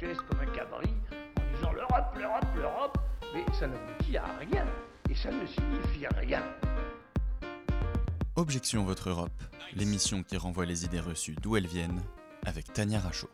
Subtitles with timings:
[0.00, 0.88] chaise comme un cabri
[1.36, 2.98] en disant l'Europe, l'Europe, l'Europe,
[3.34, 4.64] mais ça n'aboutit à rien
[5.10, 6.42] et ça ne signifie rien.
[8.36, 9.42] Objection Votre Europe,
[9.74, 12.00] l'émission qui renvoie les idées reçues d'où elles viennent,
[12.46, 13.28] avec Tania Rachaud.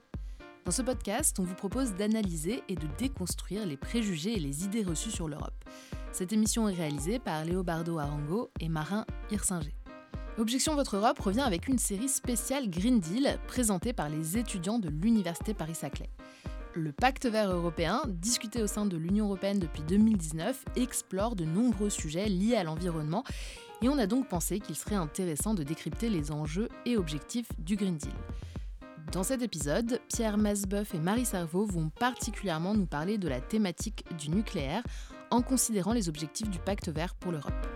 [0.65, 4.83] Dans ce podcast, on vous propose d'analyser et de déconstruire les préjugés et les idées
[4.83, 5.65] reçues sur l'Europe.
[6.11, 9.77] Cette émission est réalisée par Léobardo Arango et Marin Hirsinger.
[10.39, 14.89] Objection Votre Europe revient avec une série spéciale Green Deal présentée par les étudiants de
[14.89, 16.11] l'Université Paris-Saclay.
[16.77, 21.89] Le pacte vert européen, discuté au sein de l'Union européenne depuis 2019, explore de nombreux
[21.89, 23.25] sujets liés à l'environnement
[23.81, 27.77] et on a donc pensé qu'il serait intéressant de décrypter les enjeux et objectifs du
[27.77, 28.13] Green Deal.
[29.11, 34.05] Dans cet épisode, Pierre Masbeuf et Marie Servaux vont particulièrement nous parler de la thématique
[34.19, 34.83] du nucléaire
[35.31, 37.76] en considérant les objectifs du pacte vert pour l'Europe.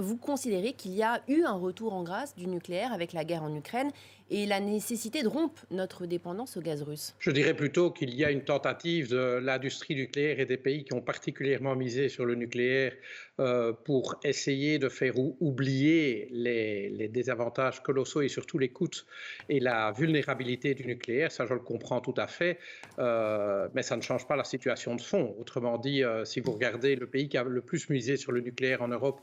[0.00, 3.42] Vous considérez qu'il y a eu un retour en grâce du nucléaire avec la guerre
[3.42, 3.90] en Ukraine
[4.30, 7.14] et la nécessité de rompre notre dépendance au gaz russe?
[7.18, 10.94] Je dirais plutôt qu'il y a une tentative de l'industrie nucléaire et des pays qui
[10.94, 12.94] ont particulièrement misé sur le nucléaire
[13.40, 19.04] euh, pour essayer de faire oublier les, désavantages colossaux et surtout les coûts
[19.50, 21.30] et la vulnérabilité du nucléaire.
[21.30, 22.58] Ça, je le comprends tout à fait,
[22.98, 25.34] euh, mais ça ne change pas la situation de fond.
[25.38, 28.40] Autrement dit, euh, si vous regardez le pays qui a le plus misé sur le
[28.40, 29.20] nucléaire en Europe,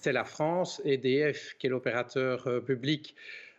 [0.00, 0.80] c'est la France.
[0.84, 3.14] EDF, qui est l'opérateur public,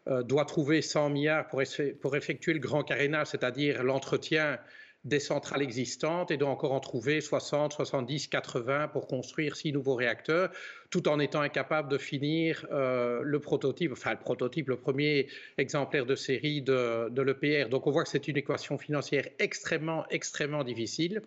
[0.08, 1.62] euh, doit trouver 100 milliards pour,
[2.02, 4.58] pour effectuer le grand carénage, c'est-à-dire l'entretien
[5.04, 9.94] des centrales existantes et doit encore en trouver 60, 70, 80 pour construire six nouveaux
[9.94, 10.50] réacteurs,
[10.90, 15.28] tout en étant incapable de finir euh, le prototype, enfin le prototype, le premier
[15.60, 17.70] exemplaire de série de, de l'EPR.
[17.70, 21.22] Donc on voit que c'est une équation financière extrêmement, extrêmement difficile.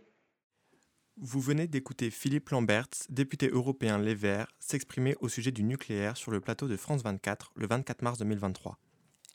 [1.17, 6.33] Vous venez d'écouter Philippe Lamberts, député européen Les Verts, s'exprimer au sujet du nucléaire sur
[6.33, 8.79] le plateau de France 24 le 24 mars 2023.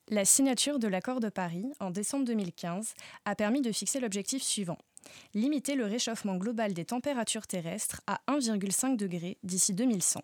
[0.10, 4.78] La signature de l'accord de Paris en décembre 2015 a permis de fixer l'objectif suivant
[5.34, 10.22] limiter le réchauffement global des températures terrestres à 1,5 degré d'ici 2100.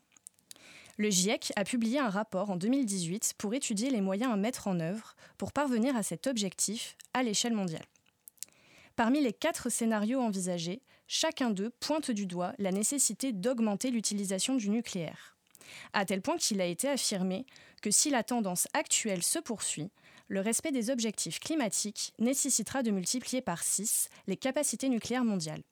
[0.98, 4.80] Le GIEC a publié un rapport en 2018 pour étudier les moyens à mettre en
[4.82, 7.86] œuvre pour parvenir à cet objectif à l'échelle mondiale.
[8.96, 14.70] Parmi les quatre scénarios envisagés, chacun d'eux pointe du doigt la nécessité d'augmenter l'utilisation du
[14.70, 15.36] nucléaire.
[15.92, 17.46] À tel point qu'il a été affirmé
[17.82, 19.92] que si la tendance actuelle se poursuit,
[20.28, 25.64] le respect des objectifs climatiques nécessitera de multiplier par 6 les capacités nucléaires mondiales.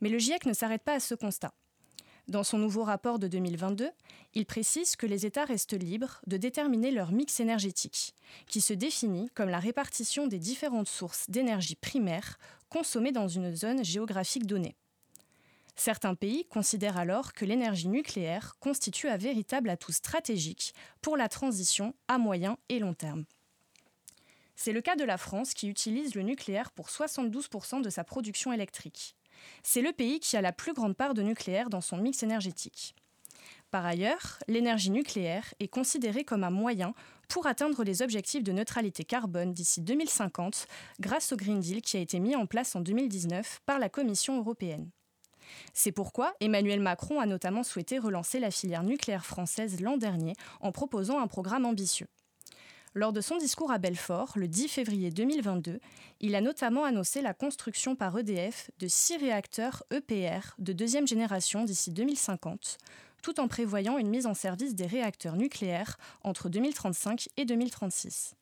[0.00, 1.52] Mais le GIEC ne s'arrête pas à ce constat.
[2.28, 3.90] Dans son nouveau rapport de 2022,
[4.34, 8.14] il précise que les États restent libres de déterminer leur mix énergétique,
[8.46, 13.82] qui se définit comme la répartition des différentes sources d'énergie primaire consommées dans une zone
[13.82, 14.76] géographique donnée.
[15.74, 21.94] Certains pays considèrent alors que l'énergie nucléaire constitue un véritable atout stratégique pour la transition
[22.08, 23.24] à moyen et long terme.
[24.54, 28.52] C'est le cas de la France qui utilise le nucléaire pour 72% de sa production
[28.52, 29.14] électrique.
[29.62, 32.94] C'est le pays qui a la plus grande part de nucléaire dans son mix énergétique.
[33.70, 36.94] Par ailleurs, l'énergie nucléaire est considérée comme un moyen
[37.28, 40.66] pour atteindre les objectifs de neutralité carbone d'ici 2050
[41.00, 44.38] grâce au Green Deal qui a été mis en place en 2019 par la Commission
[44.38, 44.88] européenne.
[45.74, 50.72] C'est pourquoi Emmanuel Macron a notamment souhaité relancer la filière nucléaire française l'an dernier en
[50.72, 52.08] proposant un programme ambitieux.
[52.94, 55.78] Lors de son discours à Belfort, le 10 février 2022,
[56.20, 61.64] il a notamment annoncé la construction par EDF de six réacteurs EPR de deuxième génération
[61.64, 62.78] d'ici 2050,
[63.22, 68.34] tout en prévoyant une mise en service des réacteurs nucléaires entre 2035 et 2036.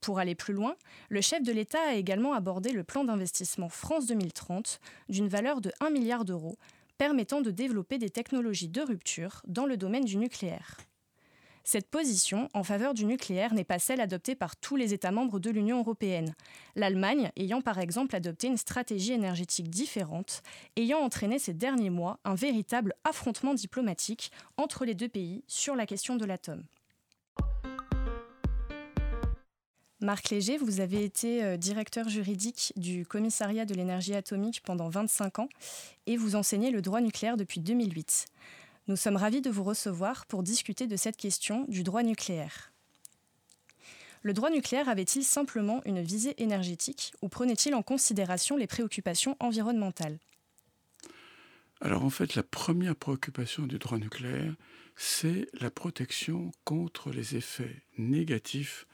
[0.00, 0.76] Pour aller plus loin,
[1.08, 5.72] le chef de l'État a également abordé le plan d'investissement France 2030 d'une valeur de
[5.80, 6.56] 1 milliard d'euros,
[6.96, 10.76] permettant de développer des technologies de rupture dans le domaine du nucléaire.
[11.70, 15.38] Cette position en faveur du nucléaire n'est pas celle adoptée par tous les États membres
[15.38, 16.34] de l'Union européenne,
[16.76, 20.42] l'Allemagne ayant par exemple adopté une stratégie énergétique différente,
[20.76, 25.84] ayant entraîné ces derniers mois un véritable affrontement diplomatique entre les deux pays sur la
[25.84, 26.64] question de l'atome.
[30.00, 35.40] Marc Léger, vous avez été euh, directeur juridique du commissariat de l'énergie atomique pendant 25
[35.40, 35.48] ans
[36.06, 38.26] et vous enseignez le droit nucléaire depuis 2008.
[38.88, 42.72] Nous sommes ravis de vous recevoir pour discuter de cette question du droit nucléaire.
[44.22, 50.18] Le droit nucléaire avait-il simplement une visée énergétique ou prenait-il en considération les préoccupations environnementales?
[51.82, 54.54] Alors en fait, la première préoccupation du droit nucléaire,
[54.96, 58.86] c'est la protection contre les effets négatifs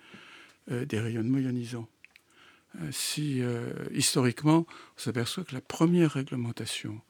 [0.73, 1.89] euh, des rayonnements ionisants.
[2.83, 7.01] Euh, si euh, historiquement, on s'aperçoit que la première réglementation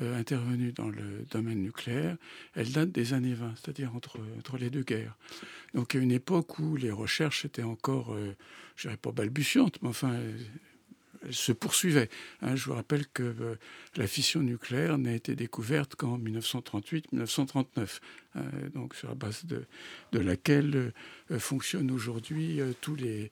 [0.00, 2.16] euh, intervenue dans le domaine nucléaire,
[2.54, 4.18] elle date des années 20, c'est-à-dire entre,
[4.58, 5.16] les deux guerres.
[5.74, 8.16] Donc, à une époque où les recherches étaient encore,
[8.76, 10.14] je dirais pas balbutiantes, mais enfin,
[11.30, 12.08] se poursuivait.
[12.40, 13.54] Hein, je vous rappelle que euh,
[13.96, 18.00] la fission nucléaire n'a été découverte qu'en 1938-1939,
[18.34, 18.42] hein,
[18.74, 19.64] donc sur la base de,
[20.18, 20.92] laquelle
[21.30, 23.30] euh, fonctionnent aujourd'hui euh, tous les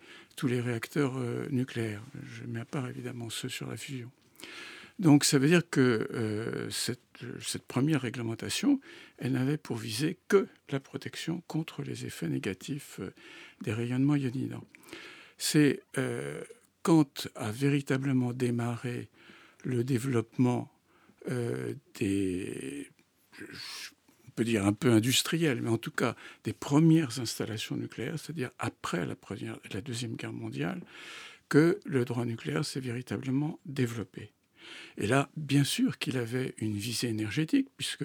[0.61, 1.15] réacteurs
[1.51, 2.03] nucléaires.
[2.25, 4.11] Je mets à part évidemment ceux sur la fusion.
[5.01, 7.01] Donc ça veut dire que cette,
[7.41, 8.81] cette, première réglementation,
[9.19, 13.01] elle n'avait pour visée que la protection contre les effets négatifs
[13.63, 14.67] des rayonnements ionisants.
[15.39, 15.83] C'est
[16.83, 19.09] quand a véritablement démarré
[19.65, 20.71] le développement
[21.31, 22.89] euh, des,
[24.27, 28.51] on peut dire un peu industriel, mais en tout cas des premières installations nucléaires, c'est-à-dire
[28.59, 30.81] après la Deuxième Guerre mondiale,
[31.49, 34.33] que le droit nucléaire s'est véritablement développé.
[34.99, 38.05] Et là, bien sûr qu'il avait une visée énergétique, puisque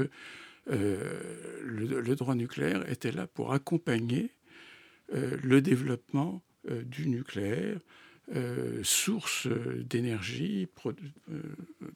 [0.72, 4.32] euh, le, droit nucléaire était là pour accompagner
[5.14, 7.80] euh, le développement du nucléaire
[8.34, 10.94] euh, source d'énergie euh,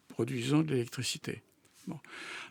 [0.10, 1.42] produisant de l'électricité.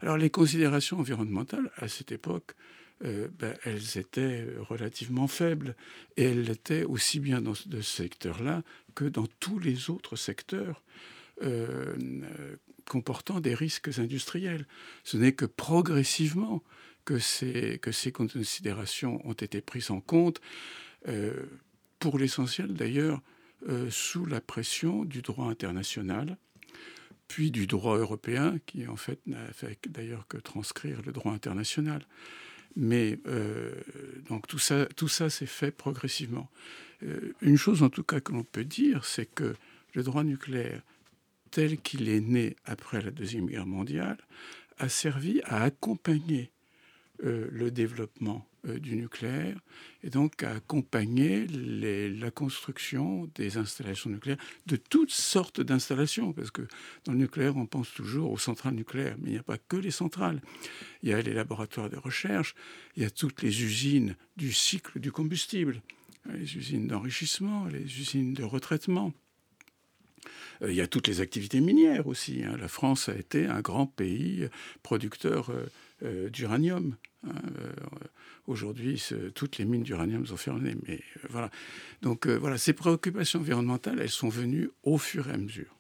[0.01, 2.57] Alors les considérations environnementales à cette époque,
[3.05, 5.77] euh, ben, elles étaient relativement faibles
[6.17, 8.65] et elles l'étaient aussi bien dans ce secteur-là
[8.97, 10.83] que dans tous les autres secteurs
[12.87, 14.67] comportant des risques industriels.
[15.05, 16.63] Ce n'est que progressivement
[17.05, 17.81] que ces,
[18.13, 20.41] considérations ont été prises en compte,
[21.99, 23.21] pour l'essentiel d'ailleurs
[23.69, 26.37] euh, sous la pression du droit international,
[27.27, 32.07] puis du droit européen, qui en fait n'a fait d'ailleurs que transcrire le droit international.
[32.77, 33.75] Mais euh,
[34.29, 36.49] donc tout ça, tout ça s'est fait progressivement.
[37.03, 39.57] Euh, une chose en tout cas que l'on peut dire, c'est que
[39.95, 40.83] le droit nucléaire,
[41.51, 44.19] tel qu'il est né après la Deuxième Guerre mondiale,
[44.79, 46.51] a servi à accompagner
[47.21, 49.57] le développement euh, du nucléaire
[50.03, 56.63] et donc à accompagner la construction des installations nucléaires, de toutes sortes d'installations, parce que
[57.05, 59.77] dans le nucléaire, on pense toujours aux centrales nucléaires, mais il n'y a pas que
[59.77, 60.41] les centrales.
[61.05, 62.57] Il y a les laboratoires de recherche,
[62.97, 65.83] il y a toutes les usines du cycle du combustible,
[66.33, 69.13] les usines d'enrichissement, les usines de retraitement.
[70.63, 72.45] Euh, il y a toutes les activités minières aussi.
[72.45, 72.57] Hein.
[72.59, 74.49] La France a été un grand pays
[74.83, 75.51] producteur
[76.03, 76.97] euh, d'uranium.
[77.27, 77.33] Hein,
[78.49, 79.05] Aujourd'hui,
[79.35, 80.75] toutes les mines d'uranium sont fermées.
[80.87, 81.51] Mais euh, voilà.
[82.01, 85.77] Donc euh, voilà, ces préoccupations environnementales, elles sont venues au fur et à mesure.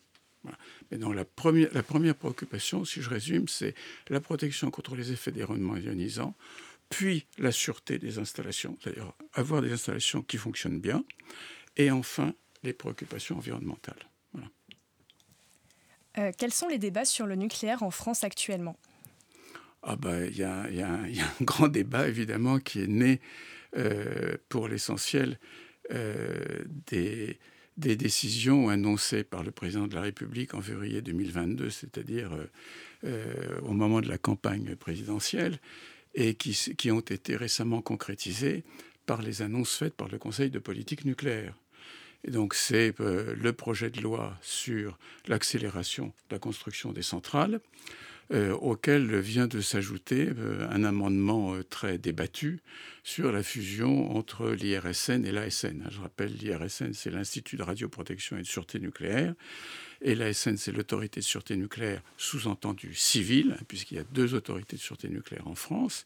[0.91, 3.75] Mais dans la première, la première préoccupation, si je résume, c'est
[4.09, 6.35] la protection contre les effets des rayonnements ionisants,
[6.91, 11.05] puis la sûreté des installations, c'est-à-dire avoir des installations qui fonctionnent bien,
[11.77, 14.08] et enfin les préoccupations environnementales.
[16.19, 18.77] Euh, quels sont les débats sur le nucléaire en France actuellement?
[19.83, 23.21] Ah ben, il y, a, un grand débat, évidemment, qui est né
[23.77, 25.39] euh, pour l'essentiel
[25.93, 27.39] euh, des,
[27.77, 32.33] décisions annoncées par le président de la République en février 2022, c'est-à-dire
[33.63, 35.61] au moment de la campagne présidentielle,
[36.15, 38.65] et qui, ont été récemment concrétisées
[39.07, 41.55] par les annonces faites par le Conseil de politique nucléaire.
[42.27, 47.61] Donc c'est le projet de loi sur l'accélération de la construction des centrales,
[48.31, 52.61] euh, auquel vient de s'ajouter euh, un amendement euh, très débattu
[53.03, 55.89] sur la fusion entre l'IRSN et l'ASN.
[55.91, 59.33] Je rappelle, l'IRSN, c'est l'Institut de radioprotection et de sûreté nucléaire,
[60.03, 64.83] et l'ASN, c'est l'autorité de sûreté nucléaire, sous-entendu civile, puisqu'il y a deux autorités de
[64.83, 66.05] sûreté nucléaire en France.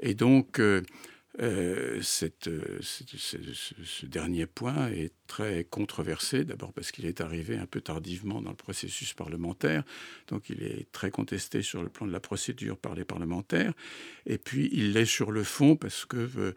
[0.00, 0.82] Et donc, euh,
[1.38, 7.80] cette, euh, ce, dernier point est très controversé, d'abord parce qu'il est arrivé un peu
[7.80, 9.82] tardivement dans le processus parlementaire,
[10.28, 13.72] donc il est très contesté sur le plan de la procédure par les parlementaires,
[14.26, 16.28] et puis il l'est sur le fond parce que...
[16.36, 16.54] Euh,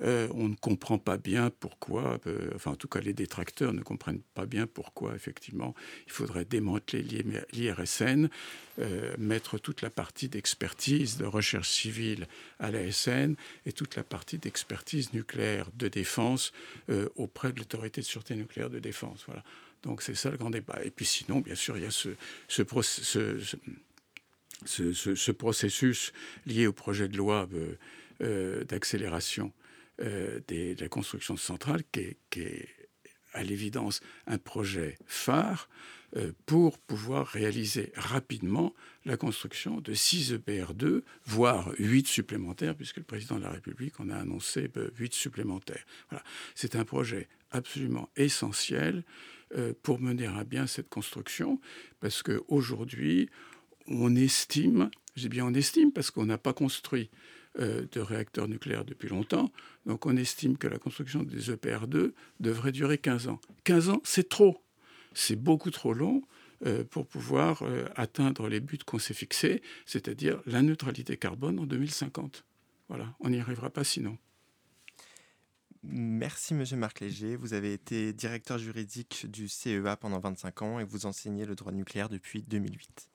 [0.00, 3.82] euh, on ne comprend pas bien pourquoi, euh, enfin en tout cas les détracteurs ne
[3.82, 5.74] comprennent pas bien pourquoi effectivement
[6.06, 7.02] il faudrait démanteler
[7.52, 8.28] l'IRSN,
[8.78, 12.26] euh, mettre toute la partie d'expertise de recherche civile
[12.58, 13.34] à l'ASN
[13.66, 16.52] et toute la partie d'expertise nucléaire de défense
[17.16, 19.24] auprès de l'autorité de sûreté nucléaire de défense.
[19.26, 19.42] Voilà.
[19.82, 20.78] Donc c'est ça le grand débat.
[20.84, 22.10] Et puis sinon, bien sûr, il y a ce,
[22.48, 22.62] ce,
[25.32, 26.12] processus
[26.46, 27.48] lié au projet de loi
[28.20, 29.52] d'accélération
[30.02, 32.00] euh, de la construction de centrales, qui
[32.40, 32.68] est,
[33.34, 35.68] à l'évidence un projet phare
[36.16, 43.04] euh, pour pouvoir réaliser rapidement la construction de 6 EPR2, voire 8 supplémentaires, puisque le
[43.04, 45.84] président de la République en a annoncé 8 euh, supplémentaires.
[46.10, 46.24] Voilà.
[46.54, 49.04] C'est un projet absolument essentiel
[49.82, 51.60] pour mener à bien cette construction,
[52.00, 53.28] parce qu'aujourd'hui,
[53.86, 57.10] on estime, j'ai bien on estime parce qu'on n'a pas construit
[57.58, 59.52] euh, de réacteurs nucléaires depuis longtemps,
[59.84, 63.40] donc on estime que la construction des EPR2 devrait durer 15 ans.
[63.64, 64.62] 15 ans, c'est trop.
[65.12, 66.22] C'est beaucoup trop long
[66.64, 71.66] euh, pour pouvoir euh, atteindre les buts qu'on s'est fixés, c'est-à-dire la neutralité carbone en
[71.66, 72.44] 2050.
[72.88, 74.16] Voilà, on n'y arrivera pas sinon.
[75.82, 77.36] Merci Monsieur Marc Léger.
[77.36, 81.72] Vous avez été directeur juridique du CEA pendant 25 ans et vous enseignez le droit
[81.72, 83.11] nucléaire depuis 2008.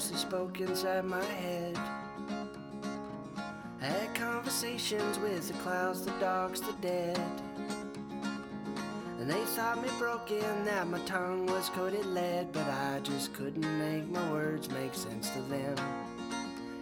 [0.00, 1.76] Mostly spoke inside my head.
[3.82, 7.20] I had conversations with the clouds, the dogs, the dead.
[9.18, 13.78] And they thought me broken, that my tongue was coated lead, but I just couldn't
[13.78, 15.76] make my words make sense to them.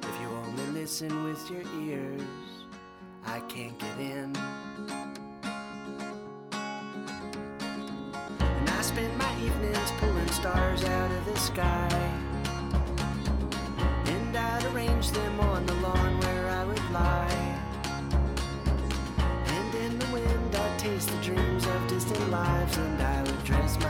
[0.00, 2.22] If you only listen with your ears,
[3.26, 4.32] I can't get in.
[8.38, 12.07] And I spend my evenings pulling stars out of the sky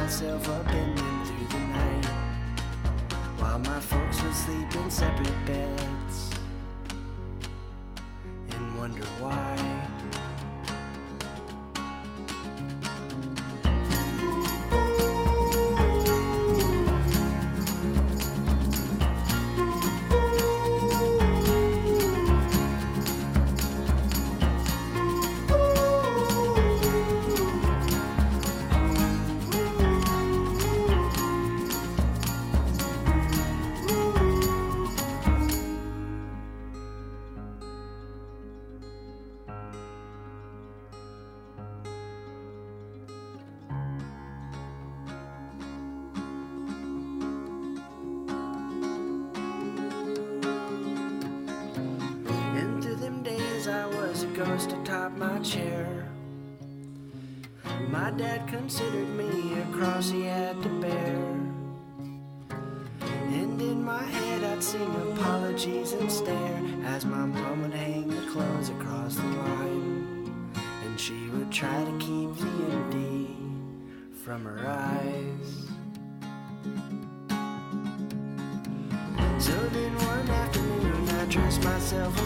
[0.09, 2.05] myself up in them through the night.
[3.37, 5.98] While my folks would sleep in separate beds
[60.39, 61.17] had to bear.
[63.39, 68.31] And in my head I'd sing apologies and stare as my mom would hang the
[68.31, 70.53] clothes across the line.
[70.85, 73.37] And she would try to keep the empty
[74.25, 75.49] from her eyes.
[79.39, 82.18] So then one afternoon I dressed myself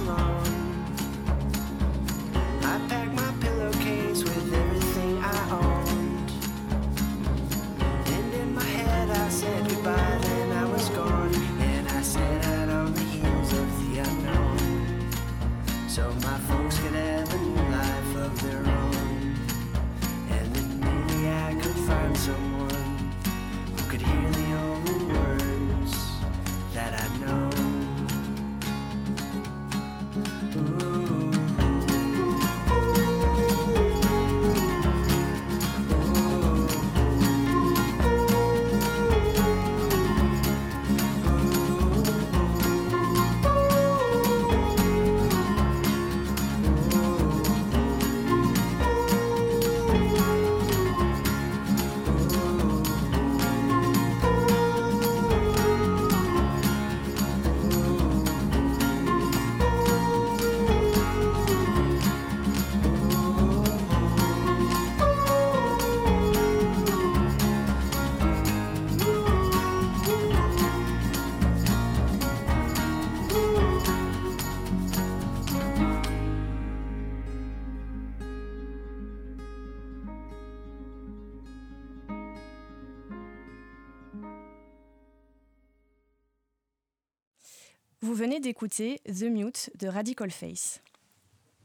[88.05, 90.81] Vous venez d'écouter The Mute de Radical Face.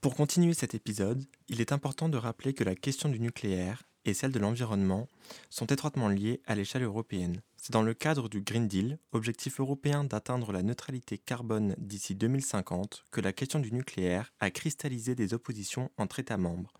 [0.01, 4.13] Pour continuer cet épisode, il est important de rappeler que la question du nucléaire et
[4.13, 5.07] celle de l'environnement
[5.49, 7.41] sont étroitement liées à l'échelle européenne.
[7.55, 13.05] C'est dans le cadre du Green Deal, objectif européen d'atteindre la neutralité carbone d'ici 2050,
[13.09, 16.71] que la question du nucléaire a cristallisé des oppositions entre États membres.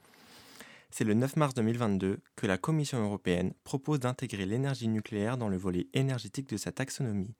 [0.97, 5.55] C'est le 9 mars 2022 que la Commission européenne propose d'intégrer l'énergie nucléaire dans le
[5.55, 7.35] volet énergétique de sa taxonomie.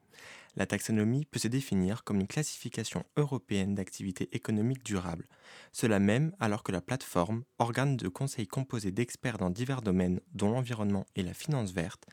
[0.56, 5.28] La taxonomie peut se définir comme une classification européenne d'activités économiques durables.
[5.72, 10.52] Cela même alors que la plateforme, organe de conseil composé d'experts dans divers domaines dont
[10.52, 12.06] l'environnement et la finance verte,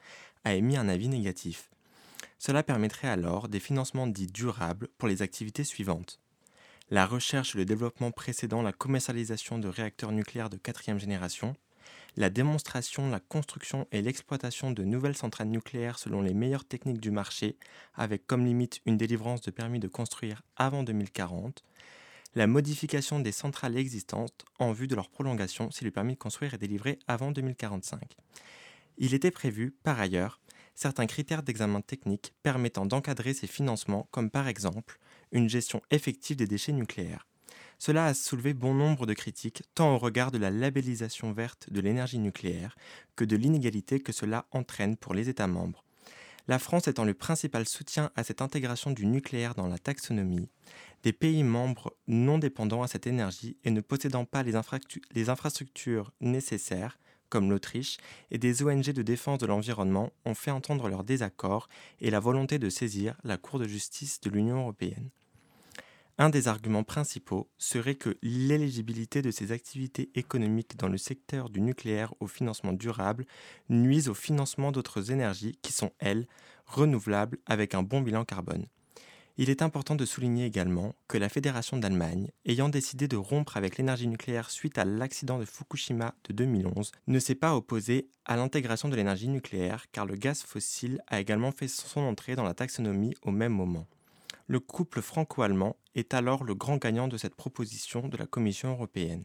[0.44, 1.68] a émis un avis négatif.
[2.38, 6.23] Cela permettrait alors des financements dits durables pour les activités suivantes.
[6.90, 11.56] La recherche et le développement précédant la commercialisation de réacteurs nucléaires de quatrième génération,
[12.16, 17.10] la démonstration, la construction et l'exploitation de nouvelles centrales nucléaires selon les meilleures techniques du
[17.10, 17.56] marché,
[17.94, 21.64] avec comme limite une délivrance de permis de construire avant 2040,
[22.34, 26.52] la modification des centrales existantes en vue de leur prolongation si le permis de construire
[26.52, 28.16] est délivré avant 2045.
[28.98, 30.38] Il était prévu, par ailleurs,
[30.74, 34.98] certains critères d'examen technique permettant d'encadrer ces financements, comme par exemple
[35.34, 37.26] une gestion effective des déchets nucléaires.
[37.78, 41.80] Cela a soulevé bon nombre de critiques, tant au regard de la labellisation verte de
[41.80, 42.76] l'énergie nucléaire
[43.16, 45.84] que de l'inégalité que cela entraîne pour les États membres.
[46.46, 50.50] La France étant le principal soutien à cette intégration du nucléaire dans la taxonomie,
[51.02, 54.54] des pays membres non dépendants à cette énergie et ne possédant pas les,
[55.28, 56.98] infrastructures nécessaires,
[57.30, 57.96] comme l'Autriche,
[58.30, 61.68] et des ONG de défense de l'environnement ont fait entendre leur désaccord
[62.00, 65.10] et la volonté de saisir la Cour de justice de l'Union européenne.
[66.16, 71.60] Un des arguments principaux serait que l'éligibilité de ces activités économiques dans le secteur du
[71.60, 73.26] nucléaire au financement durable
[73.68, 76.28] nuise au financement d'autres énergies qui sont, elles,
[76.66, 78.66] renouvelables avec un bon bilan carbone.
[79.38, 83.76] Il est important de souligner également que la Fédération d'Allemagne, ayant décidé de rompre avec
[83.76, 88.88] l'énergie nucléaire suite à l'accident de Fukushima de 2011, ne s'est pas opposée à l'intégration
[88.88, 93.16] de l'énergie nucléaire car le gaz fossile a également fait son entrée dans la taxonomie
[93.22, 93.88] au même moment.
[94.46, 99.24] Le couple franco-allemand est alors le grand gagnant de cette proposition de la Commission européenne.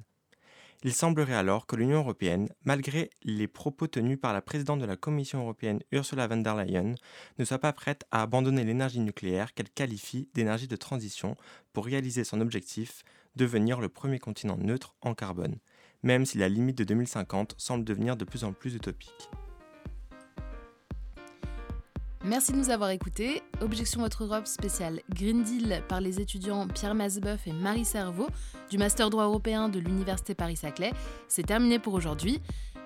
[0.81, 4.95] Il semblerait alors que l'Union européenne, malgré les propos tenus par la présidente de la
[4.95, 6.95] Commission européenne Ursula von der Leyen,
[7.37, 11.35] ne soit pas prête à abandonner l'énergie nucléaire qu'elle qualifie d'énergie de transition
[11.73, 13.03] pour réaliser son objectif,
[13.35, 15.57] devenir le premier continent neutre en carbone,
[16.01, 19.29] même si la limite de 2050 semble devenir de plus en plus utopique.
[22.29, 23.41] Merci de nous avoir écoutés.
[23.59, 28.27] Objection Votre Europe spéciale Green Deal par les étudiants Pierre Masbeuf et Marie Cerveau
[28.69, 30.91] du Master droit européen de l'Université Paris-Saclay.
[31.27, 32.39] C'est terminé pour aujourd'hui.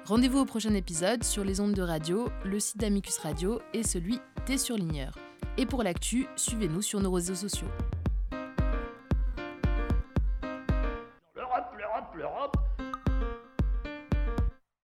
[0.06, 4.17] Rendez-vous au prochain épisode sur les ondes de radio, le site d'Amicus Radio et celui
[4.47, 5.17] des surligneurs.
[5.58, 7.67] Et pour l'actu, suivez-nous sur nos réseaux sociaux.